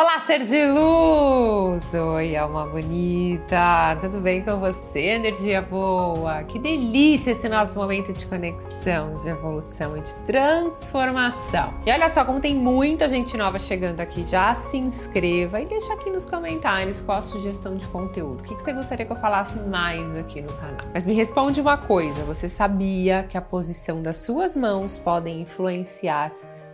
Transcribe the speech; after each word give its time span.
Olá, 0.00 0.20
ser 0.20 0.44
de 0.44 0.64
luz! 0.64 1.92
Oi, 1.92 2.36
alma 2.36 2.64
bonita! 2.66 3.98
Tudo 4.00 4.20
bem 4.20 4.44
com 4.44 4.56
você? 4.60 5.00
Energia 5.00 5.60
boa! 5.60 6.44
Que 6.44 6.56
delícia 6.56 7.32
esse 7.32 7.48
nosso 7.48 7.76
momento 7.76 8.12
de 8.12 8.24
conexão, 8.24 9.16
de 9.16 9.28
evolução 9.28 9.96
e 9.96 10.00
de 10.00 10.14
transformação. 10.24 11.74
E 11.84 11.90
olha 11.90 12.08
só, 12.08 12.24
como 12.24 12.38
tem 12.38 12.54
muita 12.54 13.08
gente 13.08 13.36
nova 13.36 13.58
chegando 13.58 13.98
aqui, 13.98 14.24
já 14.24 14.54
se 14.54 14.76
inscreva 14.76 15.60
e 15.60 15.66
deixa 15.66 15.92
aqui 15.92 16.10
nos 16.10 16.24
comentários 16.24 17.00
qual 17.00 17.18
a 17.18 17.22
sugestão 17.22 17.76
de 17.76 17.84
conteúdo. 17.88 18.42
O 18.42 18.44
que 18.44 18.54
você 18.54 18.72
gostaria 18.72 19.04
que 19.04 19.10
eu 19.10 19.16
falasse 19.16 19.58
mais 19.58 20.14
aqui 20.14 20.40
no 20.40 20.52
canal? 20.58 20.86
Mas 20.94 21.04
me 21.04 21.12
responde 21.12 21.60
uma 21.60 21.76
coisa: 21.76 22.22
você 22.22 22.48
sabia 22.48 23.26
que 23.28 23.36
a 23.36 23.42
posição 23.42 24.00
das 24.00 24.18
suas 24.18 24.54
mãos 24.54 24.96
podem 24.96 25.40
influenciar 25.40 26.30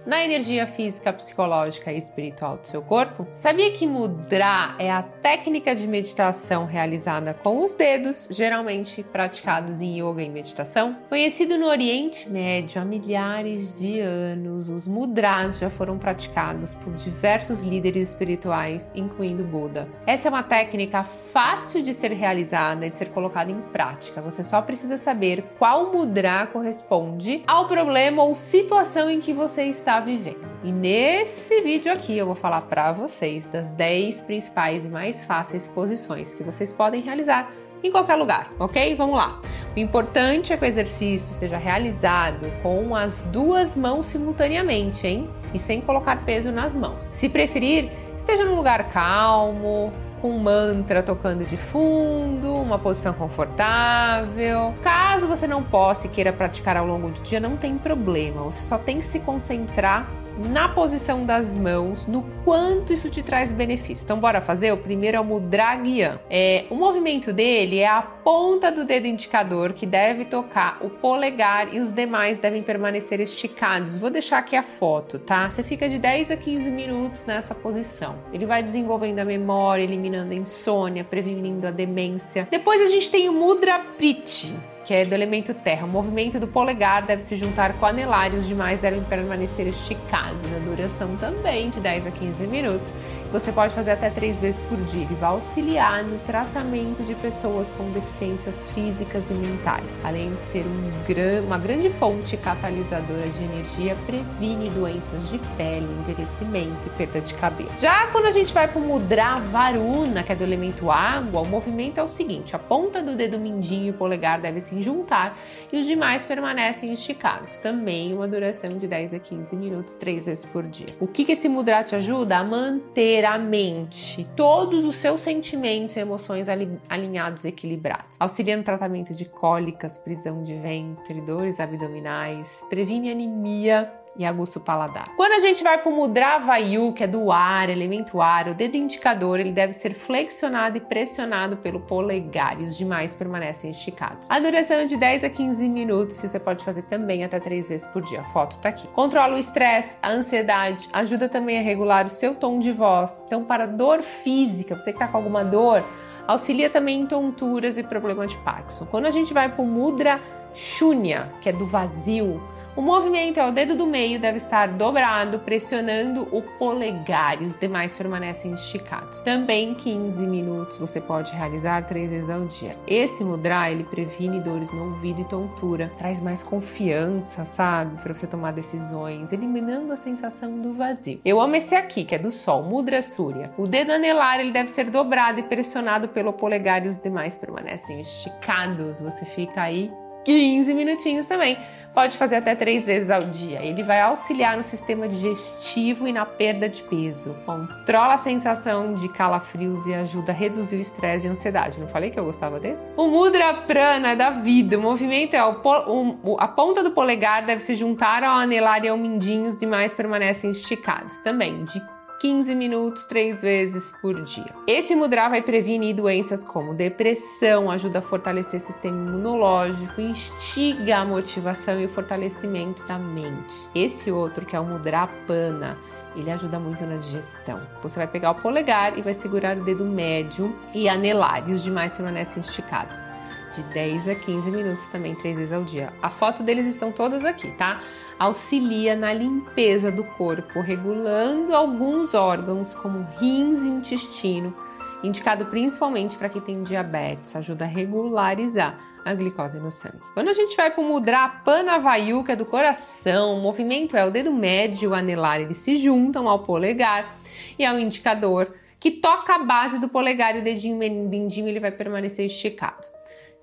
na 0.07 0.25
energia 0.25 0.66
física, 0.66 1.12
psicológica 1.12 1.93
e 1.93 1.96
espiritual 1.96 2.57
do 2.57 2.66
seu 2.66 2.82
corpo? 2.82 3.27
Sabia 3.34 3.73
que 3.73 3.86
mudra 3.86 4.75
é 4.79 4.91
a 4.91 5.03
técnica 5.03 5.75
de 5.75 5.86
meditação 5.86 6.67
realizada 6.67 7.35
com 7.35 7.61
os 7.61 7.75
dedos, 7.75 8.29
geralmente 8.30 9.03
praticados 9.03 9.80
em 9.80 10.00
yoga 10.00 10.22
e 10.22 10.29
meditação? 10.29 10.96
Conhecido 11.08 11.57
no 11.57 11.67
Oriente 11.67 12.29
Médio 12.29 12.80
há 12.80 12.85
milhares 12.85 13.79
de 13.79 14.00
anos, 14.00 14.68
os 14.68 14.86
mudras 14.86 15.58
já 15.58 15.71
foram 15.71 15.99
praticados 15.99 16.75
por 16.75 16.93
diversos 16.94 17.63
líderes 17.63 18.08
espirituais, 18.08 18.93
incluindo 18.94 19.44
Buda. 19.44 19.89
Essa 20.07 20.29
é 20.29 20.30
uma 20.30 20.43
técnica 20.43 21.05
fácil 21.32 21.82
de 21.82 21.94
ser 21.94 22.13
realizada 22.13 22.86
e 22.86 22.91
de 22.91 22.99
ser 22.99 23.11
colocada 23.11 23.50
em 23.50 23.61
prática. 23.61 24.21
Você 24.21 24.43
só 24.43 24.61
precisa 24.61 24.96
saber 24.96 25.43
qual 25.58 25.93
mudra 25.93 26.46
corresponde 26.46 27.43
ao 27.46 27.66
problema 27.66 28.22
ou 28.22 28.35
situação 28.35 29.11
em 29.11 29.21
que 29.21 29.32
você 29.32 29.64
está 29.64 29.93
está 29.94 30.00
vivendo. 30.00 30.44
E 30.64 30.72
nesse 30.72 31.61
vídeo 31.61 31.93
aqui 31.93 32.19
eu 32.19 32.27
vou 32.27 32.34
falar 32.34 32.62
para 32.62 32.91
vocês 32.91 33.47
das 33.47 33.70
10 33.70 34.22
principais 34.22 34.84
e 34.84 34.89
mais 34.89 35.25
fáceis 35.25 35.69
posições 35.69 36.34
que 36.34 36.42
vocês 36.42 36.72
podem 36.72 37.00
realizar 37.00 37.52
em 37.82 37.92
qualquer 37.92 38.16
lugar, 38.16 38.50
ok? 38.58 38.96
Vamos 38.96 39.16
lá. 39.16 39.41
O 39.77 39.78
importante 39.78 40.52
é 40.52 40.56
que 40.56 40.64
o 40.64 40.66
exercício 40.66 41.32
seja 41.34 41.58
realizado 41.58 42.50
com 42.62 42.96
as 42.96 43.22
duas 43.30 43.77
mãos 43.77 44.06
simultaneamente, 44.06 45.06
hein? 45.06 45.30
E 45.52 45.58
sem 45.58 45.80
colocar 45.80 46.24
peso 46.24 46.50
nas 46.50 46.74
mãos. 46.74 47.08
Se 47.12 47.28
preferir, 47.28 47.91
esteja 48.16 48.44
num 48.44 48.56
lugar 48.56 48.88
calmo, 48.88 49.92
com 50.25 50.30
um 50.30 50.39
mantra 50.39 51.03
tocando 51.03 51.44
de 51.44 51.55
fundo, 51.55 52.55
uma 52.55 52.78
posição 52.78 53.12
confortável. 53.12 54.72
Caso 54.83 55.28
você 55.28 55.47
não 55.47 55.62
possa 55.62 56.06
e 56.06 56.08
queira 56.08 56.33
praticar 56.33 56.78
ao 56.78 56.86
longo 56.86 57.11
do 57.11 57.20
dia, 57.20 57.39
não 57.39 57.58
tem 57.58 57.77
problema. 57.77 58.42
Você 58.44 58.62
só 58.62 58.78
tem 58.78 59.00
que 59.00 59.05
se 59.05 59.20
concentrar 59.20 60.11
na 60.38 60.68
posição 60.68 61.24
das 61.24 61.54
mãos, 61.54 62.06
no 62.06 62.22
quanto 62.44 62.92
isso 62.92 63.10
te 63.10 63.22
traz 63.22 63.52
benefício. 63.52 64.04
Então, 64.04 64.18
bora 64.18 64.41
fazer? 64.41 64.72
O 64.72 64.76
primeiro 64.76 65.16
é 65.16 65.20
o 65.20 65.24
Mudra 65.24 65.76
Gyan. 65.82 66.18
É, 66.28 66.64
o 66.70 66.74
movimento 66.74 67.32
dele 67.32 67.78
é 67.78 67.88
a 67.88 68.02
ponta 68.02 68.70
do 68.70 68.84
dedo 68.84 69.06
indicador 69.06 69.72
que 69.72 69.86
deve 69.86 70.24
tocar 70.24 70.78
o 70.80 70.91
polegar 70.91 71.74
e 71.74 71.80
os 71.80 71.91
demais 71.91 72.38
devem 72.38 72.62
permanecer 72.62 73.20
esticados. 73.20 73.96
Vou 73.96 74.10
deixar 74.10 74.38
aqui 74.38 74.56
a 74.56 74.62
foto, 74.62 75.18
tá? 75.18 75.48
Você 75.48 75.62
fica 75.62 75.88
de 75.88 75.98
10 75.98 76.30
a 76.30 76.36
15 76.36 76.70
minutos 76.70 77.22
nessa 77.26 77.54
posição. 77.54 78.16
Ele 78.32 78.46
vai 78.46 78.62
desenvolvendo 78.62 79.19
a 79.20 79.24
memória, 79.24 79.82
eliminando 79.82 80.32
a 80.32 80.36
insônia, 80.36 81.04
prevenindo 81.04 81.66
a 81.66 81.70
demência. 81.70 82.48
Depois 82.50 82.80
a 82.80 82.88
gente 82.88 83.10
tem 83.10 83.28
o 83.28 83.32
Mudra 83.32 83.78
Priti 83.96 84.54
que 84.84 84.92
é 84.92 85.04
do 85.04 85.14
elemento 85.14 85.54
terra. 85.54 85.86
O 85.86 85.88
movimento 85.88 86.38
do 86.38 86.46
polegar 86.46 87.06
deve 87.06 87.22
se 87.22 87.36
juntar 87.36 87.72
com 87.74 87.86
anelar 87.86 88.32
e 88.32 88.36
os 88.36 88.46
demais 88.46 88.80
devem 88.80 89.02
permanecer 89.02 89.66
esticados. 89.66 90.41
A 90.54 90.58
duração 90.58 91.16
também 91.16 91.70
de 91.70 91.80
10 91.80 92.06
a 92.06 92.10
15 92.10 92.46
minutos. 92.46 92.92
Você 93.32 93.50
pode 93.50 93.74
fazer 93.74 93.92
até 93.92 94.10
três 94.10 94.41
vezes 94.41 94.60
por 94.62 94.78
dia. 94.84 95.02
Ele 95.02 95.14
vai 95.14 95.30
auxiliar 95.30 96.04
no 96.04 96.18
tratamento 96.20 97.02
de 97.02 97.14
pessoas 97.14 97.70
com 97.70 97.91
deficiências 97.91 98.64
físicas 98.74 99.30
e 99.30 99.34
mentais. 99.34 100.00
Além 100.04 100.34
de 100.34 100.42
ser 100.42 100.64
um 100.66 100.91
gran, 101.09 101.42
uma 101.42 101.59
grande 101.59 101.88
fonte 101.91 102.36
catalisadora 102.36 103.28
de 103.30 103.42
energia, 103.42 103.97
previne 104.06 104.69
doenças 104.70 105.28
de 105.30 105.38
pele, 105.56 105.88
envelhecimento 106.00 106.86
e 106.86 106.91
perda 106.91 107.20
de 107.20 107.34
cabelo. 107.34 107.70
Já 107.78 108.06
quando 108.09 108.26
a 108.26 108.30
gente 108.30 108.53
vai 108.53 108.69
para 108.69 108.80
o 108.80 108.84
Mudra 108.84 109.38
Varuna, 109.38 110.22
que 110.22 110.32
é 110.32 110.34
do 110.34 110.44
elemento 110.44 110.91
água, 110.91 111.41
o 111.41 111.47
movimento 111.47 111.98
é 111.98 112.03
o 112.03 112.09
seguinte: 112.09 112.54
a 112.54 112.59
ponta 112.59 113.03
do 113.03 113.16
dedo 113.16 113.38
mindinho 113.38 113.88
e 113.88 113.92
polegar 113.92 114.41
deve 114.41 114.60
se 114.60 114.73
juntar 114.82 115.38
e 115.72 115.78
os 115.78 115.86
demais 115.86 116.24
permanecem 116.24 116.92
esticados. 116.92 117.58
Também 117.58 118.12
uma 118.12 118.28
duração 118.28 118.78
de 118.78 118.86
10 118.86 119.14
a 119.14 119.18
15 119.18 119.56
minutos, 119.56 119.94
três 119.94 120.26
vezes 120.26 120.44
por 120.44 120.64
dia. 120.64 120.86
O 121.00 121.06
que, 121.06 121.24
que 121.24 121.32
esse 121.32 121.48
mudra 121.48 121.82
te 121.82 121.94
ajuda? 121.94 122.38
A 122.38 122.44
manter 122.44 123.24
a 123.24 123.38
mente, 123.38 124.26
todos 124.36 124.84
os 124.84 124.96
seus 124.96 125.20
sentimentos 125.20 125.96
e 125.96 126.00
emoções 126.00 126.48
alinhados 126.88 127.44
e 127.44 127.48
equilibrados. 127.48 128.16
Auxilia 128.18 128.56
no 128.56 128.62
tratamento 128.62 129.14
de 129.14 129.24
cólicas, 129.24 129.98
prisão 129.98 130.42
de 130.42 130.54
ventre, 130.56 131.20
dores 131.20 131.60
abdominais, 131.60 132.62
previne 132.68 133.10
anemia 133.10 133.92
e 134.16 134.25
aguça 134.25 134.58
o 134.58 134.62
paladar. 134.62 135.08
Quando 135.16 135.32
a 135.32 135.41
gente 135.41 135.62
vai 135.62 135.78
para 135.78 135.91
o 135.91 135.94
Mudra 135.94 136.38
Vayu, 136.38 136.92
que 136.92 137.04
é 137.04 137.06
do 137.06 137.32
ar, 137.32 137.69
elemento 137.69 138.20
ar, 138.20 138.48
o 138.48 138.54
dedo 138.54 138.76
indicador 138.76 139.41
ele 139.41 139.52
deve 139.52 139.72
ser 139.72 139.94
flexionado 139.94 140.76
e 140.76 140.80
pressionado 140.80 141.56
pelo 141.56 141.80
polegar 141.80 142.60
e 142.60 142.64
os 142.64 142.76
demais 142.76 143.14
permanecem 143.14 143.70
esticados. 143.70 144.26
A 144.30 144.38
duração 144.38 144.76
é 144.76 144.84
de 144.84 144.97
10 144.97 145.24
a 145.24 145.30
15 145.30 145.69
minutos 145.69 146.22
e 146.22 146.28
você 146.28 146.38
pode 146.38 146.64
fazer 146.64 146.82
também 146.82 147.24
até 147.24 147.41
três 147.41 147.69
vezes 147.69 147.86
por 147.88 148.03
dia. 148.03 148.20
A 148.20 148.24
foto 148.24 148.53
está 148.53 148.69
aqui. 148.69 148.86
Controla 148.88 149.34
o 149.34 149.38
estresse, 149.38 149.98
a 150.03 150.10
ansiedade, 150.10 150.88
ajuda 150.92 151.28
também 151.28 151.58
a 151.58 151.62
regular 151.62 152.06
o 152.06 152.10
seu 152.10 152.34
tom 152.34 152.58
de 152.58 152.72
voz. 152.72 153.24
Então, 153.26 153.44
para 153.44 153.66
dor 153.66 154.03
física, 154.03 154.78
você 154.78 154.92
que 154.92 154.97
está 154.97 155.08
com 155.08 155.16
alguma 155.16 155.44
dor, 155.44 155.84
auxilia 156.26 156.70
também 156.70 157.00
em 157.00 157.06
tonturas 157.06 157.78
e 157.78 157.82
problema 157.82 158.26
de 158.26 158.36
Parkinson. 158.38 158.86
Quando 158.86 159.06
a 159.06 159.10
gente 159.10 159.34
vai 159.34 159.48
para 159.48 159.62
o 159.62 159.66
Mudra 159.66 160.20
Shunya, 160.54 161.32
que 161.41 161.48
é 161.48 161.53
do 161.53 161.66
vazio, 161.66 162.41
o 162.76 162.82
movimento 162.82 163.38
é 163.38 163.46
o 163.46 163.52
dedo 163.52 163.76
do 163.76 163.86
meio 163.86 164.18
deve 164.18 164.38
estar 164.38 164.68
dobrado, 164.68 165.38
pressionando 165.38 166.28
o 166.32 166.42
polegar 166.42 167.40
e 167.40 167.46
os 167.46 167.54
demais 167.54 167.94
permanecem 167.94 168.52
esticados. 168.52 169.20
Também 169.20 169.74
15 169.74 170.26
minutos 170.26 170.78
você 170.78 171.00
pode 171.00 171.32
realizar 171.32 171.86
três 171.86 172.10
vezes 172.10 172.28
ao 172.28 172.44
dia. 172.46 172.76
Esse 172.86 173.22
mudra 173.22 173.70
ele 173.70 173.84
previne 173.84 174.40
dores 174.40 174.72
no 174.72 174.90
ouvido 174.90 175.20
e 175.20 175.24
tontura, 175.24 175.92
traz 175.96 176.20
mais 176.20 176.42
confiança, 176.42 177.44
sabe, 177.44 178.02
para 178.02 178.12
você 178.12 178.26
tomar 178.26 178.52
decisões, 178.52 179.32
eliminando 179.32 179.92
a 179.92 179.96
sensação 179.96 180.60
do 180.60 180.74
vazio. 180.74 181.20
Eu 181.24 181.41
amo 181.41 181.54
esse 181.54 181.74
aqui, 181.76 182.04
que 182.04 182.14
é 182.14 182.18
do 182.18 182.32
sol, 182.32 182.64
Mudra 182.64 183.02
Surya. 183.02 183.52
O 183.56 183.68
dedo 183.68 183.92
anelar 183.92 184.41
ele 184.41 184.50
deve 184.50 184.68
ser 184.68 184.91
dobrado 184.91 185.38
e 185.38 185.44
pressionado 185.44 186.08
pelo 186.08 186.32
polegar 186.32 186.84
e 186.84 186.88
os 186.88 186.96
demais 186.96 187.36
permanecem 187.36 188.00
esticados. 188.00 189.00
Você 189.00 189.24
fica 189.24 189.62
aí 189.62 189.92
15 190.24 190.72
minutinhos 190.74 191.26
também. 191.26 191.56
Pode 191.94 192.16
fazer 192.16 192.36
até 192.36 192.56
três 192.56 192.86
vezes 192.86 193.08
ao 193.08 193.22
dia. 193.22 193.64
Ele 193.64 193.84
vai 193.84 194.00
auxiliar 194.00 194.56
no 194.56 194.64
sistema 194.64 195.06
digestivo 195.06 196.08
e 196.08 196.12
na 196.12 196.26
perda 196.26 196.68
de 196.68 196.82
peso. 196.82 197.36
Controla 197.46 198.14
a 198.14 198.18
sensação 198.18 198.94
de 198.94 199.08
calafrios 199.08 199.86
e 199.86 199.94
ajuda 199.94 200.32
a 200.32 200.34
reduzir 200.34 200.76
o 200.76 200.80
estresse 200.80 201.24
e 201.24 201.28
a 201.28 201.32
ansiedade. 201.32 201.78
Não 201.78 201.86
falei 201.86 202.10
que 202.10 202.18
eu 202.18 202.24
gostava 202.24 202.58
desse? 202.58 202.82
O 202.96 203.06
Mudra 203.06 203.54
Prana 203.54 204.10
é 204.10 204.16
da 204.16 204.30
vida. 204.30 204.76
O 204.76 204.82
movimento 204.82 205.34
é 205.34 205.44
o, 205.44 205.54
o, 205.54 206.36
a 206.41 206.48
ponta 206.48 206.82
do 206.82 206.91
polegar 206.91 207.46
deve 207.46 207.62
se 207.62 207.76
juntar 207.76 208.24
ao 208.24 208.38
anelar 208.38 208.84
e 208.84 208.88
ao 208.88 208.98
mindinho, 208.98 209.46
os 209.46 209.56
demais 209.56 209.94
permanecem 209.94 210.50
esticados. 210.50 211.18
Também 211.18 211.64
de 211.64 211.80
15 212.20 212.54
minutos 212.54 213.04
três 213.04 213.42
vezes 213.42 213.92
por 214.00 214.20
dia. 214.22 214.54
Esse 214.66 214.94
mudra 214.94 215.28
vai 215.28 215.42
prevenir 215.42 215.94
doenças 215.94 216.44
como 216.44 216.75
depressão, 216.75 217.70
ajuda 217.70 217.98
a 217.98 218.02
fortalecer 218.02 218.60
o 218.60 218.62
sistema 218.62 218.97
imunológico, 218.97 220.00
instiga 220.00 220.98
a 220.98 221.04
motivação 221.04 221.80
e 221.80 221.86
o 221.86 221.88
fortalecimento 221.88 222.84
da 222.84 222.98
mente. 222.98 223.54
Esse 223.74 224.10
outro, 224.10 224.47
que 224.47 224.56
é 224.56 224.60
o 224.60 224.64
mudra 224.64 225.08
pana, 225.26 225.76
ele 226.16 226.30
ajuda 226.30 226.58
muito 226.58 226.84
na 226.84 226.97
digestão. 226.97 227.60
Você 227.82 227.98
vai 227.98 228.06
pegar 228.06 228.30
o 228.30 228.34
polegar 228.36 228.98
e 228.98 229.03
vai 229.03 229.15
segurar 229.15 229.56
o 229.56 229.65
dedo 229.65 229.84
médio 229.84 230.54
e 230.74 230.89
anelar, 230.89 231.48
e 231.48 231.53
os 231.53 231.62
demais 231.62 231.94
permanecem 231.94 232.41
esticados 232.41 233.14
de 233.54 233.62
10 233.65 234.09
a 234.09 234.15
15 234.15 234.51
minutos 234.51 234.86
também, 234.86 235.15
três 235.15 235.39
vezes 235.39 235.53
ao 235.53 235.62
dia. 235.62 235.92
A 236.03 236.10
foto 236.10 236.42
deles 236.42 236.66
estão 236.66 236.91
todas 236.91 237.24
aqui, 237.24 237.51
tá? 237.53 237.80
Auxilia 238.18 238.97
na 238.97 239.12
limpeza 239.12 239.91
do 239.91 240.04
corpo, 240.04 240.60
regulando 240.60 241.54
alguns 241.54 242.15
órgãos 242.15 242.74
como 242.74 243.06
rins 243.18 243.62
e 243.62 243.68
intestino, 243.68 244.54
indicado 245.03 245.47
principalmente 245.47 246.16
para 246.16 246.28
quem 246.28 246.41
tem 246.41 246.62
diabetes, 246.62 247.34
ajuda 247.36 247.65
a 247.65 247.68
regularizar 247.68 248.78
a 249.04 249.15
glicose 249.15 249.59
no 249.59 249.71
sangue. 249.71 250.01
Quando 250.15 250.30
a 250.30 250.33
gente 250.33 250.56
vai 250.56 250.71
para 250.71 250.83
Mudra 250.83 251.28
Panavayu, 251.45 252.24
que 252.24 252.33
é 252.33 252.36
do 252.36 252.47
coração, 252.47 253.36
o 253.36 253.41
movimento 253.41 253.97
é 253.97 254.04
o 254.04 254.10
dedo 254.10 254.33
médio 254.33 254.84
e 254.84 254.86
o 254.89 254.95
anelar, 254.95 255.41
eles 255.41 255.59
se 255.59 255.77
juntam 255.77 256.27
ao 256.29 256.39
polegar 256.39 257.17
e 257.59 257.65
ao 257.65 257.79
indicador, 257.79 258.55
que 258.81 258.91
toca 258.91 259.35
a 259.35 259.39
base 259.39 259.79
do 259.79 259.89
polegar 259.89 260.37
e 260.37 260.41
o 260.41 260.43
dedinho 260.43 260.79
mindinho 260.79 261.49
ele 261.49 261.61
vai 261.61 261.71
permanecer 261.71 262.27
esticado 262.27 262.94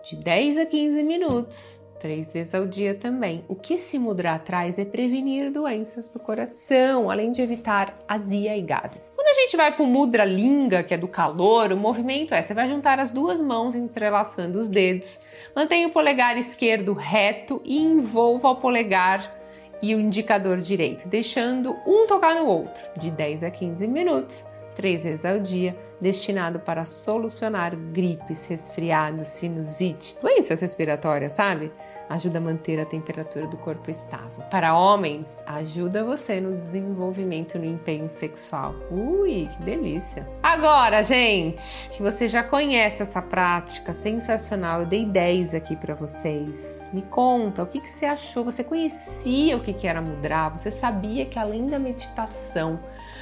de 0.03 0.15
10 0.15 0.57
a 0.57 0.65
15 0.65 1.03
minutos, 1.03 1.79
três 1.99 2.31
vezes 2.31 2.55
ao 2.55 2.65
dia 2.65 2.95
também. 2.95 3.45
O 3.47 3.55
que 3.55 3.75
esse 3.75 3.99
mudra 3.99 4.37
traz 4.39 4.79
é 4.79 4.85
prevenir 4.85 5.51
doenças 5.51 6.09
do 6.09 6.19
coração, 6.19 7.11
além 7.11 7.31
de 7.31 7.41
evitar 7.41 7.95
azia 8.07 8.57
e 8.57 8.61
gases. 8.61 9.13
Quando 9.15 9.27
a 9.27 9.41
gente 9.41 9.55
vai 9.55 9.71
para 9.71 9.83
o 9.83 9.87
mudra 9.87 10.25
linga, 10.25 10.83
que 10.83 10.93
é 10.93 10.97
do 10.97 11.07
calor, 11.07 11.71
o 11.71 11.77
movimento 11.77 12.33
é: 12.33 12.41
você 12.41 12.53
vai 12.53 12.67
juntar 12.67 12.99
as 12.99 13.11
duas 13.11 13.39
mãos 13.39 13.75
entrelaçando 13.75 14.57
os 14.57 14.67
dedos, 14.67 15.19
mantenha 15.55 15.87
o 15.87 15.91
polegar 15.91 16.37
esquerdo 16.37 16.93
reto 16.93 17.61
e 17.63 17.77
envolva 17.79 18.49
o 18.49 18.55
polegar 18.55 19.39
e 19.81 19.93
o 19.95 19.99
indicador 19.99 20.57
direito, 20.59 21.07
deixando 21.07 21.75
um 21.85 22.05
tocar 22.07 22.35
no 22.35 22.45
outro, 22.45 22.83
de 22.99 23.09
10 23.09 23.43
a 23.43 23.51
15 23.51 23.87
minutos, 23.87 24.43
três 24.75 25.03
vezes 25.03 25.25
ao 25.25 25.39
dia 25.39 25.75
destinado 26.01 26.59
para 26.59 26.83
solucionar 26.83 27.75
gripes, 27.93 28.45
resfriados, 28.47 29.27
sinusite, 29.27 30.15
doenças 30.21 30.59
respiratórias, 30.59 31.33
sabe? 31.33 31.71
Ajuda 32.11 32.39
a 32.39 32.41
manter 32.41 32.77
a 32.77 32.83
temperatura 32.83 33.47
do 33.47 33.55
corpo 33.55 33.89
estável. 33.89 34.43
Para 34.49 34.77
homens, 34.77 35.41
ajuda 35.45 36.03
você 36.03 36.41
no 36.41 36.57
desenvolvimento 36.57 37.57
no 37.57 37.63
empenho 37.63 38.09
sexual. 38.09 38.75
Ui, 38.91 39.47
que 39.49 39.63
delícia! 39.63 40.27
Agora, 40.43 41.01
gente, 41.03 41.89
que 41.89 42.01
você 42.01 42.27
já 42.27 42.43
conhece 42.43 43.01
essa 43.01 43.21
prática 43.21 43.93
sensacional, 43.93 44.81
eu 44.81 44.85
dei 44.85 45.05
10 45.05 45.53
aqui 45.53 45.73
para 45.73 45.95
vocês. 45.95 46.91
Me 46.91 47.01
conta, 47.01 47.63
o 47.63 47.65
que, 47.65 47.79
que 47.79 47.89
você 47.89 48.05
achou? 48.05 48.43
Você 48.43 48.61
conhecia 48.61 49.55
o 49.55 49.61
que, 49.61 49.71
que 49.71 49.87
era 49.87 50.01
mudra? 50.01 50.49
Você 50.49 50.69
sabia 50.69 51.25
que 51.25 51.39
além 51.39 51.65
da 51.65 51.79
meditação, 51.79 52.77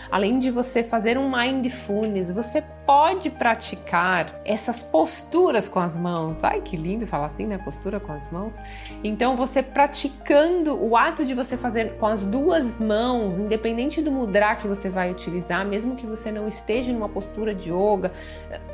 além 0.10 0.40
de 0.40 0.50
você 0.50 0.84
fazer 0.84 1.16
um 1.16 1.30
mindfulness, 1.30 2.32
você 2.32 2.64
pode 2.90 3.30
praticar 3.30 4.42
essas 4.44 4.82
posturas 4.82 5.68
com 5.68 5.78
as 5.78 5.96
mãos. 5.96 6.44
Ai, 6.44 6.60
que 6.60 6.76
lindo 6.76 7.06
falar 7.06 7.28
assim, 7.28 7.46
né? 7.46 7.60
Postura 7.60 8.00
com 8.00 8.12
as 8.12 8.32
mãos. 8.32 8.58
Então, 9.04 9.36
você 9.36 9.62
praticando 9.62 10.76
o 10.84 10.98
ato 10.98 11.24
de 11.24 11.36
você 11.36 11.56
fazer 11.56 11.98
com 12.00 12.08
as 12.08 12.26
duas 12.26 12.80
mãos, 12.80 13.38
independente 13.38 14.02
do 14.02 14.12
mudra 14.12 14.56
que 14.56 14.68
você 14.68 14.90
vai 14.90 15.12
utilizar, 15.12 15.64
mesmo 15.68 15.96
que 15.96 16.08
você 16.08 16.32
não 16.32 16.48
esteja 16.48 16.92
numa 16.92 17.08
postura 17.08 17.54
de 17.54 17.70
yoga, 17.72 18.12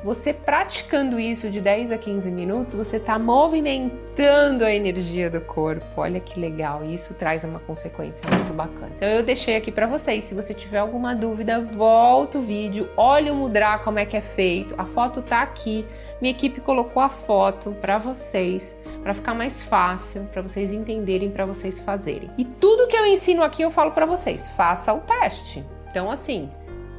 você 0.01 0.31
praticando 0.31 1.19
isso 1.19 1.50
de 1.50 1.59
10 1.59 1.91
a 1.91 1.97
15 1.97 2.31
minutos, 2.31 2.73
você 2.73 2.95
está 2.95 3.19
movimentando 3.19 4.63
a 4.63 4.73
energia 4.73 5.29
do 5.29 5.41
corpo. 5.41 5.85
Olha 5.97 6.21
que 6.21 6.39
legal, 6.39 6.85
e 6.85 6.94
isso 6.94 7.13
traz 7.15 7.44
uma 7.44 7.59
consequência 7.59 8.25
muito 8.29 8.53
bacana. 8.53 8.94
Então, 8.95 9.09
eu 9.09 9.23
deixei 9.23 9.57
aqui 9.57 9.73
para 9.73 9.88
vocês. 9.88 10.23
Se 10.23 10.33
você 10.33 10.53
tiver 10.53 10.77
alguma 10.77 11.13
dúvida, 11.13 11.59
volta 11.59 12.38
o 12.38 12.41
vídeo, 12.41 12.89
olha 12.95 13.33
o 13.33 13.35
mudra 13.35 13.77
como 13.79 14.00
é 14.00 14.04
que 14.05 14.15
é 14.15 14.21
feito. 14.21 14.75
A 14.77 14.85
foto 14.85 15.21
tá 15.21 15.41
aqui. 15.41 15.85
Minha 16.21 16.31
equipe 16.31 16.61
colocou 16.61 17.01
a 17.01 17.09
foto 17.09 17.71
para 17.81 17.97
vocês, 17.97 18.75
para 19.01 19.13
ficar 19.13 19.33
mais 19.33 19.61
fácil, 19.61 20.23
para 20.31 20.41
vocês 20.41 20.71
entenderem, 20.71 21.29
para 21.29 21.45
vocês 21.45 21.79
fazerem. 21.79 22.29
E 22.37 22.45
tudo 22.45 22.87
que 22.87 22.95
eu 22.95 23.05
ensino 23.05 23.43
aqui 23.43 23.61
eu 23.61 23.71
falo 23.71 23.91
para 23.91 24.05
vocês, 24.05 24.47
faça 24.49 24.93
o 24.93 25.01
teste. 25.01 25.63
Então 25.89 26.09
assim, 26.09 26.49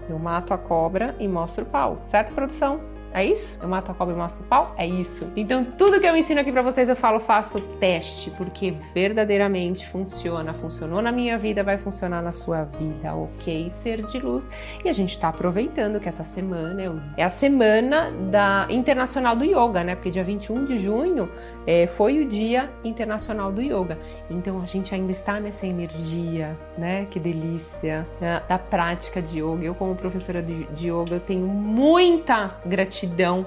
eu 0.08 0.18
mato 0.18 0.52
a 0.52 0.58
cobra 0.58 1.14
e 1.18 1.26
mostro 1.26 1.64
o 1.64 1.66
pau, 1.66 2.02
certo, 2.04 2.32
produção? 2.34 2.95
É 3.12 3.24
isso? 3.24 3.58
Eu 3.62 3.68
mato 3.68 3.90
a 3.90 3.94
cobra 3.94 4.14
e 4.14 4.16
mostro 4.16 4.44
o 4.44 4.46
pau? 4.46 4.74
É 4.76 4.86
isso. 4.86 5.30
Então, 5.34 5.64
tudo 5.64 6.00
que 6.00 6.06
eu 6.06 6.16
ensino 6.16 6.40
aqui 6.40 6.52
para 6.52 6.62
vocês, 6.62 6.88
eu 6.88 6.96
falo, 6.96 7.18
faço 7.18 7.60
teste, 7.78 8.30
porque 8.30 8.74
verdadeiramente 8.94 9.88
funciona. 9.88 10.52
Funcionou 10.54 11.00
na 11.00 11.10
minha 11.10 11.38
vida, 11.38 11.62
vai 11.62 11.78
funcionar 11.78 12.22
na 12.22 12.32
sua 12.32 12.64
vida, 12.64 13.14
ok? 13.14 13.70
Ser 13.70 14.04
de 14.04 14.18
luz. 14.18 14.50
E 14.84 14.88
a 14.88 14.92
gente 14.92 15.18
tá 15.18 15.28
aproveitando 15.28 15.98
que 15.98 16.08
essa 16.08 16.24
semana 16.24 16.82
é, 17.16 17.22
a 17.22 17.28
semana 17.28 18.10
da 18.30 18.66
Internacional 18.68 19.34
do 19.34 19.44
Yoga, 19.44 19.82
né? 19.82 19.94
Porque 19.94 20.10
dia 20.10 20.24
21 20.24 20.64
de 20.64 20.78
junho 20.78 21.30
é, 21.66 21.86
foi 21.86 22.20
o 22.20 22.26
Dia 22.26 22.70
Internacional 22.84 23.50
do 23.50 23.62
Yoga. 23.62 23.98
Então, 24.28 24.60
a 24.60 24.66
gente 24.66 24.94
ainda 24.94 25.12
está 25.12 25.40
nessa 25.40 25.66
energia, 25.66 26.56
né? 26.76 27.06
Que 27.10 27.18
delícia, 27.18 28.06
da, 28.20 28.40
da 28.40 28.58
prática 28.58 29.22
de 29.22 29.38
yoga. 29.40 29.64
Eu, 29.64 29.74
como 29.74 29.94
professora 29.94 30.42
de, 30.42 30.64
de 30.66 30.88
yoga, 30.90 31.14
eu 31.14 31.20
tenho 31.20 31.46
muita 31.46 32.56
gratidão 32.64 33.05
gratidão 33.06 33.46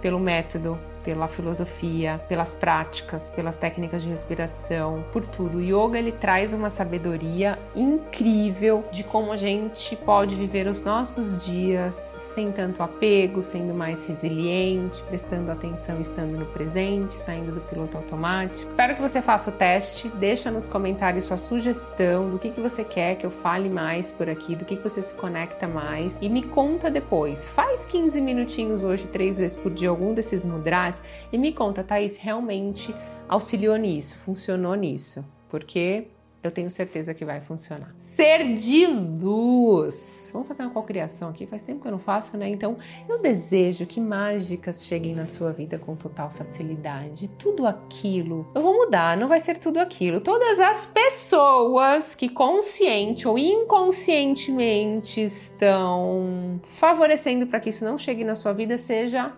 pelo 0.00 0.18
método 0.18 0.78
pela 1.04 1.28
filosofia, 1.28 2.20
pelas 2.28 2.54
práticas, 2.54 3.30
pelas 3.30 3.56
técnicas 3.56 4.02
de 4.02 4.08
respiração, 4.08 5.04
por 5.12 5.24
tudo. 5.26 5.58
O 5.58 5.60
yoga 5.60 5.98
ele 5.98 6.12
traz 6.12 6.52
uma 6.52 6.70
sabedoria 6.70 7.58
incrível 7.76 8.84
de 8.90 9.04
como 9.04 9.32
a 9.32 9.36
gente 9.36 9.94
pode 9.96 10.34
viver 10.34 10.66
os 10.66 10.80
nossos 10.80 11.44
dias 11.44 11.94
sem 11.94 12.50
tanto 12.50 12.82
apego, 12.82 13.42
sendo 13.42 13.74
mais 13.74 14.04
resiliente, 14.04 15.02
prestando 15.02 15.50
atenção, 15.50 16.00
estando 16.00 16.38
no 16.38 16.46
presente, 16.46 17.14
saindo 17.14 17.52
do 17.52 17.60
piloto 17.60 17.96
automático. 17.96 18.70
Espero 18.70 18.94
que 18.94 19.02
você 19.02 19.20
faça 19.20 19.50
o 19.50 19.52
teste, 19.52 20.08
deixa 20.08 20.50
nos 20.50 20.66
comentários 20.66 21.24
sua 21.24 21.36
sugestão 21.36 22.30
do 22.30 22.38
que, 22.38 22.50
que 22.50 22.60
você 22.60 22.82
quer 22.82 23.16
que 23.16 23.26
eu 23.26 23.30
fale 23.30 23.68
mais 23.68 24.10
por 24.10 24.28
aqui, 24.28 24.56
do 24.56 24.64
que, 24.64 24.76
que 24.76 24.82
você 24.82 25.02
se 25.02 25.14
conecta 25.14 25.68
mais 25.68 26.16
e 26.20 26.28
me 26.28 26.42
conta 26.42 26.90
depois. 26.90 27.48
Faz 27.48 27.84
15 27.84 28.20
minutinhos 28.20 28.84
hoje, 28.84 29.06
três 29.06 29.38
vezes 29.38 29.56
por 29.56 29.72
dia, 29.72 29.90
algum 29.90 30.14
desses 30.14 30.44
mudras 30.44 30.93
e 31.32 31.38
me 31.38 31.52
conta, 31.52 31.82
Thaís, 31.82 32.16
realmente 32.16 32.94
auxiliou 33.28 33.76
nisso, 33.76 34.16
funcionou 34.16 34.74
nisso? 34.74 35.24
Porque 35.48 36.08
eu 36.44 36.50
tenho 36.50 36.70
certeza 36.70 37.14
que 37.14 37.24
vai 37.24 37.40
funcionar. 37.40 37.94
Ser 37.96 38.52
de 38.52 38.86
luz. 38.86 40.28
Vamos 40.30 40.46
fazer 40.46 40.62
uma 40.62 40.70
cocriação 40.70 41.30
aqui. 41.30 41.46
Faz 41.46 41.62
tempo 41.62 41.80
que 41.80 41.88
eu 41.88 41.92
não 41.92 41.98
faço, 41.98 42.36
né? 42.36 42.48
Então, 42.48 42.76
eu 43.08 43.18
desejo 43.18 43.86
que 43.86 43.98
mágicas 43.98 44.84
cheguem 44.84 45.14
na 45.14 45.24
sua 45.24 45.52
vida 45.52 45.78
com 45.78 45.96
total 45.96 46.30
facilidade. 46.30 47.28
Tudo 47.38 47.66
aquilo. 47.66 48.46
Eu 48.54 48.60
vou 48.60 48.74
mudar, 48.74 49.16
não 49.16 49.26
vai 49.26 49.40
ser 49.40 49.56
tudo 49.56 49.78
aquilo. 49.78 50.20
Todas 50.20 50.60
as 50.60 50.84
pessoas 50.84 52.14
que 52.14 52.28
consciente 52.28 53.26
ou 53.26 53.38
inconscientemente 53.38 55.22
estão 55.22 56.60
favorecendo 56.62 57.46
para 57.46 57.58
que 57.58 57.70
isso 57.70 57.84
não 57.84 57.96
chegue 57.96 58.22
na 58.22 58.34
sua 58.34 58.52
vida 58.52 58.76
seja 58.76 59.32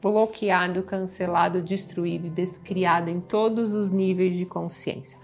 bloqueado, 0.00 0.82
cancelado, 0.82 1.62
destruído 1.62 2.26
e 2.26 2.30
descriado 2.30 3.10
em 3.10 3.20
todos 3.20 3.72
os 3.72 3.90
níveis 3.90 4.36
de 4.36 4.46
consciência. 4.46 5.18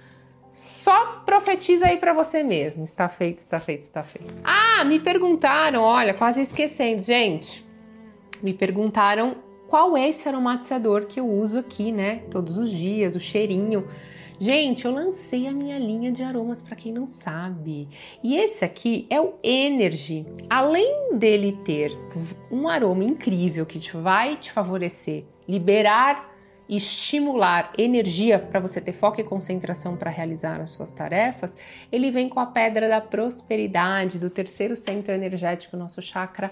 Só 0.52 1.22
profetiza 1.26 1.86
aí 1.86 1.96
para 1.96 2.12
você 2.12 2.44
mesmo. 2.44 2.84
Está 2.84 3.08
feito, 3.08 3.38
está 3.38 3.58
feito, 3.58 3.82
está 3.82 4.04
feito. 4.04 4.32
Ah, 4.44 4.84
me 4.84 5.00
perguntaram, 5.00 5.82
olha, 5.82 6.14
quase 6.14 6.42
esquecendo, 6.42 7.02
gente. 7.02 7.66
Me 8.40 8.54
perguntaram 8.54 9.36
qual 9.66 9.96
é 9.96 10.08
esse 10.08 10.28
aromatizador 10.28 11.06
que 11.06 11.18
eu 11.18 11.28
uso 11.28 11.58
aqui, 11.58 11.90
né? 11.90 12.22
Todos 12.30 12.56
os 12.56 12.70
dias, 12.70 13.16
o 13.16 13.20
cheirinho. 13.20 13.88
Gente, 14.38 14.84
eu 14.84 14.92
lancei 14.92 15.46
a 15.46 15.52
minha 15.52 15.78
linha 15.78 16.10
de 16.10 16.22
aromas 16.22 16.60
para 16.60 16.74
quem 16.74 16.92
não 16.92 17.06
sabe. 17.06 17.88
E 18.22 18.36
esse 18.36 18.64
aqui 18.64 19.06
é 19.08 19.20
o 19.20 19.34
Energy. 19.42 20.26
Além 20.50 21.16
dele 21.16 21.58
ter 21.64 21.96
um 22.50 22.68
aroma 22.68 23.04
incrível 23.04 23.64
que 23.64 23.78
te 23.78 23.96
vai 23.96 24.36
te 24.36 24.50
favorecer, 24.50 25.24
liberar 25.48 26.34
e 26.68 26.76
estimular 26.76 27.72
energia 27.78 28.38
para 28.38 28.58
você 28.58 28.80
ter 28.80 28.92
foco 28.92 29.20
e 29.20 29.24
concentração 29.24 29.96
para 29.96 30.10
realizar 30.10 30.60
as 30.60 30.70
suas 30.70 30.90
tarefas, 30.90 31.56
ele 31.92 32.10
vem 32.10 32.28
com 32.28 32.40
a 32.40 32.46
pedra 32.46 32.88
da 32.88 33.00
prosperidade, 33.00 34.18
do 34.18 34.30
terceiro 34.30 34.74
centro 34.74 35.14
energético, 35.14 35.76
nosso 35.76 36.02
chakra 36.02 36.50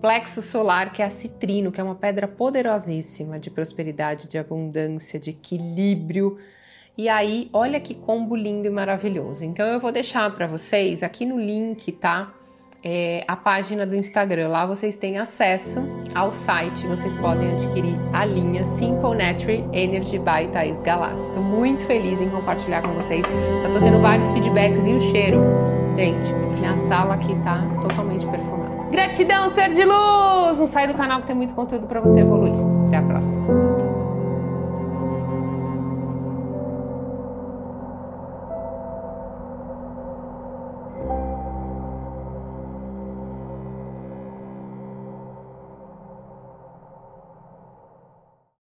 plexo 0.00 0.40
solar, 0.40 0.92
que 0.92 1.02
é 1.02 1.04
a 1.04 1.10
citrino, 1.10 1.72
que 1.72 1.80
é 1.80 1.84
uma 1.84 1.96
pedra 1.96 2.26
poderosíssima 2.26 3.38
de 3.38 3.50
prosperidade, 3.50 4.28
de 4.28 4.38
abundância, 4.38 5.18
de 5.18 5.30
equilíbrio 5.30 6.38
e 6.98 7.08
aí, 7.08 7.48
olha 7.52 7.78
que 7.78 7.94
combo 7.94 8.34
lindo 8.34 8.66
e 8.66 8.70
maravilhoso. 8.70 9.44
Então 9.44 9.64
eu 9.64 9.78
vou 9.78 9.92
deixar 9.92 10.28
para 10.34 10.48
vocês 10.48 11.00
aqui 11.00 11.24
no 11.24 11.38
link, 11.38 11.92
tá? 11.92 12.32
É, 12.82 13.24
a 13.28 13.36
página 13.36 13.86
do 13.86 13.94
Instagram. 13.94 14.48
Lá 14.48 14.66
vocês 14.66 14.96
têm 14.96 15.16
acesso 15.16 15.80
ao 16.12 16.32
site, 16.32 16.84
vocês 16.88 17.16
podem 17.18 17.52
adquirir 17.52 17.94
a 18.12 18.24
linha 18.24 18.66
Simple 18.66 19.14
Natural 19.16 19.70
Energy 19.72 20.18
by 20.18 20.48
Thais 20.52 20.80
Galas. 20.80 21.20
Estou 21.20 21.40
muito 21.40 21.84
feliz 21.84 22.20
em 22.20 22.28
compartilhar 22.30 22.82
com 22.82 22.92
vocês. 22.94 23.24
Já 23.62 23.70
tô 23.70 23.78
tendo 23.78 24.00
vários 24.00 24.28
feedbacks 24.32 24.84
e 24.84 24.92
o 24.92 25.00
cheiro. 25.00 25.40
Gente, 25.96 26.32
minha 26.58 26.76
sala 26.78 27.14
aqui 27.14 27.32
tá 27.44 27.62
totalmente 27.80 28.26
perfumada. 28.26 28.90
Gratidão, 28.90 29.50
ser 29.50 29.70
de 29.70 29.84
luz! 29.84 30.58
Não 30.58 30.66
sai 30.66 30.88
do 30.88 30.94
canal 30.94 31.20
que 31.20 31.28
tem 31.28 31.36
muito 31.36 31.54
conteúdo 31.54 31.86
para 31.86 32.00
você 32.00 32.18
evoluir. 32.18 32.54
Até 32.88 32.96
a 32.96 33.02
próxima. 33.02 33.97